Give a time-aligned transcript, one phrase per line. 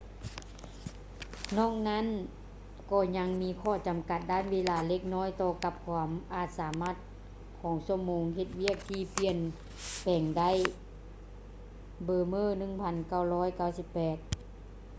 [1.57, 2.05] ນອກນັ້ນ
[2.91, 6.95] ກໍຍັງມີຂໍ້ຈຳກັດດ້ານເວລາເລັກນ້ອຍຕໍ່ກັບຄວາມອາດສາມາດ
[7.61, 9.37] ຂອງຊົ່ວໂມງເຮັດວຽກທີ່ປ່ຽນ
[10.03, 10.51] ແປງໄດ້
[12.07, 14.19] bremer 1998